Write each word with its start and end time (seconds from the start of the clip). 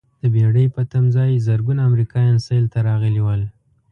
د 0.21 0.23
بېړۍ 0.33 0.65
په 0.75 0.81
تمځاې 0.91 1.43
زرګونه 1.47 1.81
امریکایان 1.89 2.37
سیل 2.47 2.65
ته 2.73 2.79
راغلي 2.87 3.21
ول. 3.23 3.41